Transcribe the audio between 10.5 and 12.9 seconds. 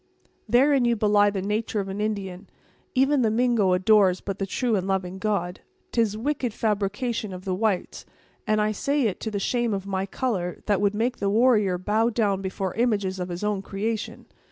that would make the warrior bow down before